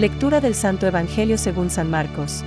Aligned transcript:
Lectura 0.00 0.40
del 0.40 0.54
Santo 0.54 0.86
Evangelio 0.86 1.36
según 1.36 1.68
San 1.68 1.90
Marcos. 1.90 2.42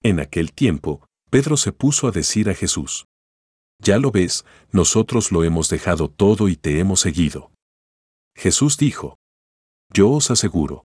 En 0.00 0.20
aquel 0.20 0.52
tiempo, 0.52 1.04
Pedro 1.30 1.56
se 1.56 1.72
puso 1.72 2.06
a 2.06 2.12
decir 2.12 2.48
a 2.48 2.54
Jesús, 2.54 3.06
Ya 3.80 3.98
lo 3.98 4.12
ves, 4.12 4.44
nosotros 4.70 5.32
lo 5.32 5.42
hemos 5.42 5.68
dejado 5.68 6.08
todo 6.08 6.48
y 6.48 6.54
te 6.54 6.78
hemos 6.78 7.00
seguido. 7.00 7.50
Jesús 8.36 8.76
dijo, 8.76 9.18
Yo 9.92 10.12
os 10.12 10.30
aseguro, 10.30 10.84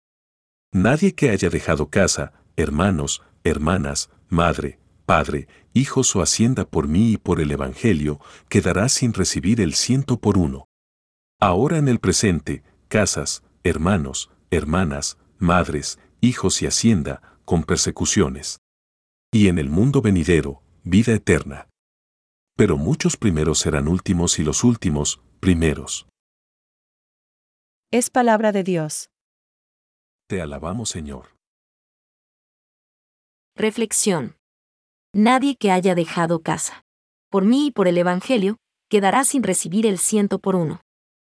nadie 0.72 1.14
que 1.14 1.28
haya 1.28 1.50
dejado 1.50 1.90
casa, 1.90 2.32
hermanos, 2.56 3.22
hermanas, 3.44 4.08
madre, 4.30 4.78
padre, 5.04 5.48
hijos 5.74 6.16
o 6.16 6.22
hacienda 6.22 6.64
por 6.64 6.88
mí 6.88 7.12
y 7.12 7.16
por 7.18 7.42
el 7.42 7.50
Evangelio, 7.50 8.20
quedará 8.48 8.88
sin 8.88 9.12
recibir 9.12 9.60
el 9.60 9.74
ciento 9.74 10.18
por 10.18 10.38
uno. 10.38 10.66
Ahora 11.38 11.76
en 11.76 11.88
el 11.88 11.98
presente, 11.98 12.62
casas, 12.88 13.42
hermanos, 13.62 14.30
hermanas, 14.50 15.18
madres, 15.38 15.98
hijos 16.20 16.62
y 16.62 16.66
hacienda, 16.66 17.38
con 17.44 17.62
persecuciones. 17.64 18.58
Y 19.32 19.48
en 19.48 19.58
el 19.58 19.68
mundo 19.68 20.02
venidero, 20.02 20.62
vida 20.82 21.12
eterna. 21.12 21.68
Pero 22.56 22.76
muchos 22.76 23.16
primeros 23.16 23.58
serán 23.58 23.88
últimos 23.88 24.38
y 24.38 24.44
los 24.44 24.64
últimos, 24.64 25.20
primeros. 25.40 26.06
Es 27.90 28.10
palabra 28.10 28.52
de 28.52 28.64
Dios. 28.64 29.10
Te 30.28 30.40
alabamos, 30.40 30.88
Señor. 30.88 31.36
Reflexión. 33.54 34.36
Nadie 35.14 35.56
que 35.56 35.70
haya 35.70 35.94
dejado 35.94 36.42
casa. 36.42 36.84
Por 37.30 37.44
mí 37.44 37.66
y 37.66 37.70
por 37.70 37.88
el 37.88 37.96
Evangelio, 37.98 38.56
quedará 38.88 39.24
sin 39.24 39.42
recibir 39.42 39.86
el 39.86 39.98
ciento 39.98 40.38
por 40.38 40.56
uno. 40.56 40.80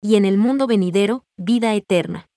Y 0.02 0.16
en 0.16 0.26
el 0.26 0.38
mundo 0.38 0.68
venidero, 0.68 1.26
vida 1.38 1.74
eterna. 1.74 2.28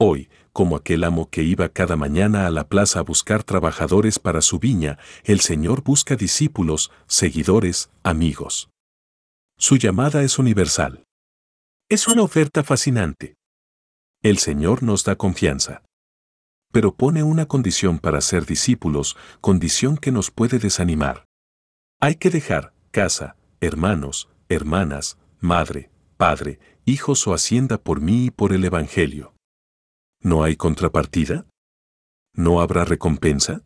Hoy, 0.00 0.30
como 0.52 0.76
aquel 0.76 1.02
amo 1.02 1.28
que 1.28 1.42
iba 1.42 1.68
cada 1.70 1.96
mañana 1.96 2.46
a 2.46 2.50
la 2.50 2.68
plaza 2.68 3.00
a 3.00 3.02
buscar 3.02 3.42
trabajadores 3.42 4.20
para 4.20 4.42
su 4.42 4.60
viña, 4.60 4.96
el 5.24 5.40
Señor 5.40 5.82
busca 5.82 6.14
discípulos, 6.14 6.92
seguidores, 7.08 7.90
amigos. 8.04 8.70
Su 9.58 9.76
llamada 9.76 10.22
es 10.22 10.38
universal. 10.38 11.02
Es 11.88 12.06
una 12.06 12.22
oferta 12.22 12.62
fascinante. 12.62 13.34
El 14.22 14.38
Señor 14.38 14.84
nos 14.84 15.02
da 15.02 15.16
confianza. 15.16 15.82
Pero 16.70 16.94
pone 16.94 17.24
una 17.24 17.46
condición 17.46 17.98
para 17.98 18.20
ser 18.20 18.46
discípulos, 18.46 19.16
condición 19.40 19.96
que 19.96 20.12
nos 20.12 20.30
puede 20.30 20.60
desanimar. 20.60 21.24
Hay 21.98 22.14
que 22.14 22.30
dejar 22.30 22.72
casa, 22.92 23.34
hermanos, 23.60 24.28
hermanas, 24.48 25.18
madre, 25.40 25.90
padre, 26.16 26.60
hijos 26.84 27.26
o 27.26 27.34
hacienda 27.34 27.78
por 27.78 28.00
mí 28.00 28.26
y 28.26 28.30
por 28.30 28.52
el 28.52 28.64
Evangelio. 28.64 29.34
¿No 30.20 30.42
hay 30.42 30.56
contrapartida? 30.56 31.46
¿No 32.34 32.60
habrá 32.60 32.84
recompensa? 32.84 33.62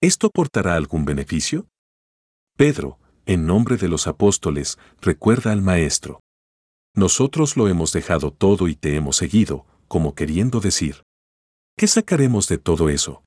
¿Esto 0.00 0.30
portará 0.30 0.74
algún 0.74 1.04
beneficio? 1.04 1.68
Pedro, 2.56 2.98
en 3.26 3.46
nombre 3.46 3.76
de 3.76 3.88
los 3.88 4.06
apóstoles, 4.06 4.78
recuerda 5.00 5.52
al 5.52 5.62
Maestro. 5.62 6.20
Nosotros 6.94 7.56
lo 7.56 7.68
hemos 7.68 7.92
dejado 7.92 8.32
todo 8.32 8.68
y 8.68 8.74
te 8.74 8.96
hemos 8.96 9.16
seguido, 9.16 9.66
como 9.86 10.14
queriendo 10.14 10.60
decir. 10.60 11.02
¿Qué 11.76 11.86
sacaremos 11.86 12.48
de 12.48 12.58
todo 12.58 12.88
eso? 12.88 13.22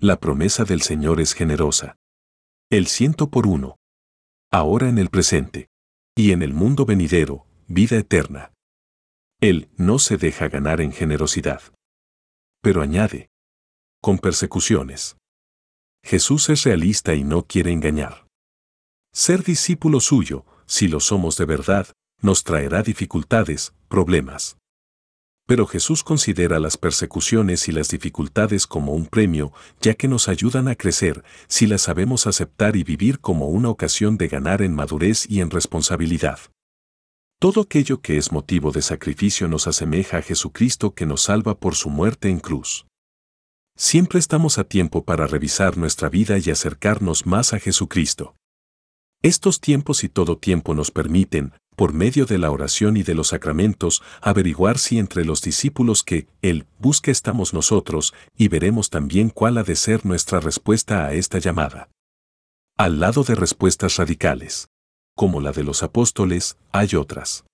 La 0.00 0.18
promesa 0.18 0.64
del 0.64 0.82
Señor 0.82 1.20
es 1.20 1.34
generosa. 1.34 1.96
El 2.70 2.86
ciento 2.86 3.30
por 3.30 3.46
uno. 3.46 3.76
Ahora 4.50 4.88
en 4.88 4.98
el 4.98 5.10
presente. 5.10 5.68
Y 6.16 6.32
en 6.32 6.42
el 6.42 6.54
mundo 6.54 6.84
venidero, 6.84 7.46
vida 7.68 7.96
eterna. 7.96 8.52
Él 9.40 9.70
no 9.78 9.98
se 9.98 10.18
deja 10.18 10.48
ganar 10.48 10.82
en 10.82 10.92
generosidad. 10.92 11.62
Pero 12.60 12.82
añade, 12.82 13.30
con 14.02 14.18
persecuciones. 14.18 15.16
Jesús 16.04 16.50
es 16.50 16.64
realista 16.64 17.14
y 17.14 17.24
no 17.24 17.46
quiere 17.46 17.72
engañar. 17.72 18.26
Ser 19.14 19.42
discípulo 19.42 20.00
suyo, 20.00 20.44
si 20.66 20.88
lo 20.88 21.00
somos 21.00 21.38
de 21.38 21.46
verdad, 21.46 21.88
nos 22.20 22.44
traerá 22.44 22.82
dificultades, 22.82 23.72
problemas. 23.88 24.58
Pero 25.46 25.66
Jesús 25.66 26.04
considera 26.04 26.60
las 26.60 26.76
persecuciones 26.76 27.66
y 27.66 27.72
las 27.72 27.88
dificultades 27.88 28.66
como 28.66 28.92
un 28.92 29.06
premio, 29.06 29.54
ya 29.80 29.94
que 29.94 30.06
nos 30.06 30.28
ayudan 30.28 30.68
a 30.68 30.74
crecer 30.74 31.24
si 31.48 31.66
las 31.66 31.80
sabemos 31.80 32.26
aceptar 32.26 32.76
y 32.76 32.84
vivir 32.84 33.20
como 33.20 33.48
una 33.48 33.70
ocasión 33.70 34.18
de 34.18 34.28
ganar 34.28 34.60
en 34.60 34.74
madurez 34.74 35.24
y 35.30 35.40
en 35.40 35.50
responsabilidad. 35.50 36.38
Todo 37.40 37.62
aquello 37.62 38.02
que 38.02 38.18
es 38.18 38.32
motivo 38.32 38.70
de 38.70 38.82
sacrificio 38.82 39.48
nos 39.48 39.66
asemeja 39.66 40.18
a 40.18 40.22
Jesucristo 40.22 40.94
que 40.94 41.06
nos 41.06 41.22
salva 41.22 41.58
por 41.58 41.74
su 41.74 41.88
muerte 41.88 42.28
en 42.28 42.38
cruz. 42.38 42.84
Siempre 43.78 44.18
estamos 44.18 44.58
a 44.58 44.64
tiempo 44.64 45.06
para 45.06 45.26
revisar 45.26 45.78
nuestra 45.78 46.10
vida 46.10 46.36
y 46.36 46.50
acercarnos 46.50 47.24
más 47.24 47.54
a 47.54 47.58
Jesucristo. 47.58 48.34
Estos 49.22 49.58
tiempos 49.58 50.04
y 50.04 50.10
todo 50.10 50.36
tiempo 50.36 50.74
nos 50.74 50.90
permiten, 50.90 51.54
por 51.76 51.94
medio 51.94 52.26
de 52.26 52.36
la 52.36 52.50
oración 52.50 52.98
y 52.98 53.04
de 53.04 53.14
los 53.14 53.28
sacramentos, 53.28 54.02
averiguar 54.20 54.76
si 54.76 54.98
entre 54.98 55.24
los 55.24 55.40
discípulos 55.40 56.02
que 56.02 56.28
Él 56.42 56.66
busca 56.78 57.10
estamos 57.10 57.54
nosotros, 57.54 58.12
y 58.36 58.48
veremos 58.48 58.90
también 58.90 59.30
cuál 59.30 59.56
ha 59.56 59.62
de 59.62 59.76
ser 59.76 60.04
nuestra 60.04 60.40
respuesta 60.40 61.06
a 61.06 61.14
esta 61.14 61.38
llamada. 61.38 61.88
Al 62.76 63.00
lado 63.00 63.24
de 63.24 63.34
respuestas 63.34 63.96
radicales 63.96 64.68
como 65.20 65.42
la 65.42 65.52
de 65.52 65.64
los 65.64 65.82
apóstoles, 65.82 66.56
hay 66.72 66.94
otras. 66.94 67.44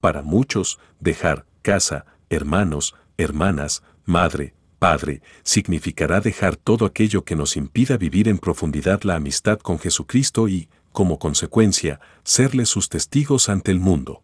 Para 0.00 0.22
muchos, 0.22 0.78
dejar 1.00 1.44
casa, 1.60 2.06
hermanos, 2.30 2.94
hermanas, 3.16 3.82
madre, 4.04 4.54
padre, 4.78 5.20
significará 5.42 6.20
dejar 6.20 6.54
todo 6.54 6.86
aquello 6.86 7.24
que 7.24 7.34
nos 7.34 7.56
impida 7.56 7.96
vivir 7.96 8.28
en 8.28 8.38
profundidad 8.38 9.02
la 9.02 9.16
amistad 9.16 9.58
con 9.58 9.80
Jesucristo 9.80 10.46
y, 10.46 10.68
como 10.92 11.18
consecuencia, 11.18 11.98
serle 12.22 12.66
sus 12.66 12.88
testigos 12.88 13.48
ante 13.48 13.72
el 13.72 13.80
mundo. 13.80 14.22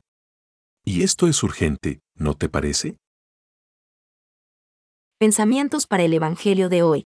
Y 0.84 1.02
esto 1.02 1.26
es 1.26 1.42
urgente, 1.42 1.98
¿no 2.14 2.34
te 2.34 2.48
parece? 2.48 2.96
Pensamientos 5.18 5.88
para 5.88 6.04
el 6.04 6.14
Evangelio 6.14 6.68
de 6.68 6.84
hoy. 6.84 7.06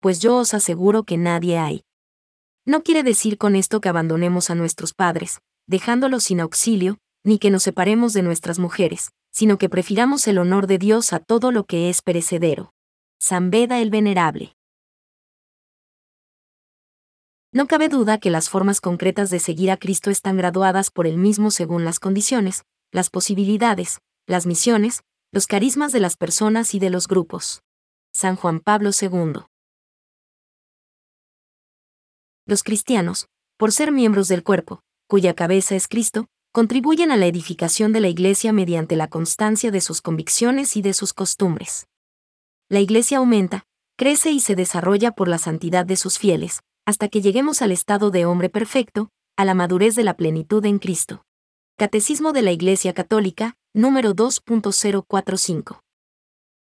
Pues 0.00 0.18
yo 0.18 0.36
os 0.38 0.52
aseguro 0.52 1.04
que 1.04 1.16
nadie 1.16 1.58
hay 1.58 1.84
no 2.70 2.84
quiere 2.84 3.02
decir 3.02 3.36
con 3.36 3.56
esto 3.56 3.80
que 3.80 3.88
abandonemos 3.88 4.48
a 4.48 4.54
nuestros 4.54 4.94
padres, 4.94 5.40
dejándolos 5.66 6.22
sin 6.22 6.38
auxilio, 6.38 6.98
ni 7.24 7.40
que 7.40 7.50
nos 7.50 7.64
separemos 7.64 8.12
de 8.12 8.22
nuestras 8.22 8.60
mujeres, 8.60 9.10
sino 9.32 9.58
que 9.58 9.68
prefiramos 9.68 10.28
el 10.28 10.38
honor 10.38 10.68
de 10.68 10.78
Dios 10.78 11.12
a 11.12 11.18
todo 11.18 11.50
lo 11.50 11.64
que 11.64 11.90
es 11.90 12.00
perecedero. 12.00 12.72
San 13.18 13.50
Beda 13.50 13.80
el 13.80 13.90
Venerable. 13.90 14.54
No 17.52 17.66
cabe 17.66 17.88
duda 17.88 18.18
que 18.18 18.30
las 18.30 18.48
formas 18.48 18.80
concretas 18.80 19.30
de 19.30 19.40
seguir 19.40 19.72
a 19.72 19.76
Cristo 19.76 20.12
están 20.12 20.36
graduadas 20.36 20.92
por 20.92 21.08
él 21.08 21.18
mismo 21.18 21.50
según 21.50 21.84
las 21.84 21.98
condiciones, 21.98 22.62
las 22.92 23.10
posibilidades, 23.10 23.98
las 24.28 24.46
misiones, 24.46 25.02
los 25.32 25.48
carismas 25.48 25.90
de 25.90 25.98
las 25.98 26.16
personas 26.16 26.72
y 26.76 26.78
de 26.78 26.90
los 26.90 27.08
grupos. 27.08 27.64
San 28.12 28.36
Juan 28.36 28.60
Pablo 28.60 28.90
II. 28.98 29.49
Los 32.50 32.64
cristianos, 32.64 33.28
por 33.58 33.70
ser 33.70 33.92
miembros 33.92 34.26
del 34.26 34.42
cuerpo, 34.42 34.82
cuya 35.06 35.34
cabeza 35.34 35.76
es 35.76 35.86
Cristo, 35.86 36.26
contribuyen 36.50 37.12
a 37.12 37.16
la 37.16 37.26
edificación 37.26 37.92
de 37.92 38.00
la 38.00 38.08
Iglesia 38.08 38.52
mediante 38.52 38.96
la 38.96 39.06
constancia 39.06 39.70
de 39.70 39.80
sus 39.80 40.02
convicciones 40.02 40.76
y 40.76 40.82
de 40.82 40.92
sus 40.92 41.12
costumbres. 41.12 41.86
La 42.68 42.80
Iglesia 42.80 43.18
aumenta, 43.18 43.66
crece 43.96 44.32
y 44.32 44.40
se 44.40 44.56
desarrolla 44.56 45.12
por 45.12 45.28
la 45.28 45.38
santidad 45.38 45.86
de 45.86 45.94
sus 45.94 46.18
fieles, 46.18 46.58
hasta 46.84 47.06
que 47.06 47.20
lleguemos 47.20 47.62
al 47.62 47.70
estado 47.70 48.10
de 48.10 48.26
hombre 48.26 48.48
perfecto, 48.48 49.10
a 49.36 49.44
la 49.44 49.54
madurez 49.54 49.94
de 49.94 50.02
la 50.02 50.14
plenitud 50.14 50.64
en 50.64 50.80
Cristo. 50.80 51.22
Catecismo 51.78 52.32
de 52.32 52.42
la 52.42 52.50
Iglesia 52.50 52.94
Católica, 52.94 53.54
número 53.74 54.12
2.045. 54.12 55.82